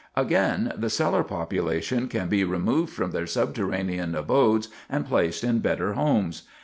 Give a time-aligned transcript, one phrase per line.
[0.15, 5.93] Again, the cellar population can be removed from their subterranean abodes, and placed in better
[5.93, 6.41] homes.